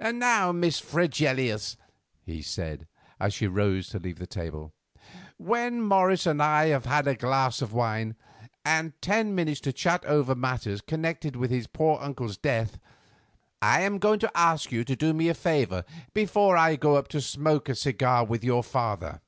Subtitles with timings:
[0.00, 1.76] "Now, Miss Fregelius,"
[2.24, 2.86] he said,
[3.20, 4.72] as she rose to leave the table,
[5.36, 8.16] "when Morris and I have had a glass of wine,
[8.64, 12.78] and ten minutes to chat over matters connected with his poor uncle's death,
[13.60, 15.84] I am going to ask you to do me a favour
[16.14, 19.20] before I go up to smoke a cigar with your father.